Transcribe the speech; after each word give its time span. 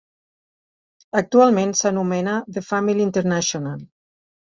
Actualment 1.19 1.73
s'anomena 1.79 2.37
The 2.55 2.63
Family 2.71 3.05
International. 3.09 3.77